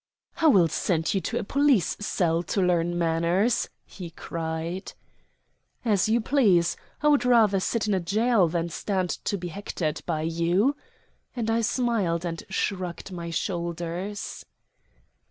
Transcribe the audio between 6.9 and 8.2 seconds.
I would rather sit in a